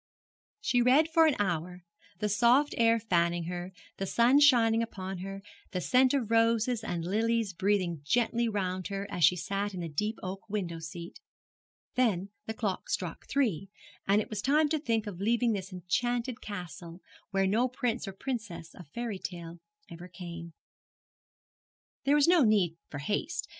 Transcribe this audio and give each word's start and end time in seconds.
She 0.61 0.81
read 0.81 1.11
for 1.11 1.27
an 1.27 1.35
hour, 1.37 1.83
the 2.17 2.27
soft 2.27 2.73
air 2.75 2.99
fanning 2.99 3.43
her, 3.43 3.71
the 3.97 4.07
sun 4.07 4.39
shining 4.39 4.81
upon 4.81 5.19
her, 5.19 5.43
the 5.73 5.79
scent 5.79 6.15
of 6.15 6.31
roses 6.31 6.83
and 6.83 7.05
lilies 7.05 7.53
breathing 7.53 8.01
gently 8.03 8.49
round 8.49 8.87
her 8.87 9.05
as 9.11 9.23
she 9.23 9.35
sat 9.35 9.75
in 9.75 9.79
the 9.81 9.87
deep 9.87 10.17
oak 10.23 10.39
window 10.49 10.79
seat. 10.79 11.19
Then 11.93 12.29
the 12.47 12.55
clock 12.55 12.89
struck 12.89 13.27
three, 13.29 13.69
and 14.07 14.19
it 14.19 14.29
was 14.31 14.41
time 14.41 14.69
to 14.69 14.79
think 14.79 15.05
of 15.05 15.19
leaving 15.21 15.51
this 15.53 15.71
enchanted 15.71 16.41
castle, 16.41 17.01
where 17.29 17.45
no 17.45 17.67
prince 17.67 18.07
or 18.07 18.11
princess 18.13 18.73
of 18.73 18.87
fairy 18.87 19.19
tale 19.19 19.59
ever 19.87 20.07
came. 20.07 20.53
There 22.05 22.15
was 22.15 22.27
no 22.27 22.41
need 22.41 22.75
for 22.89 22.97
haste. 22.97 23.49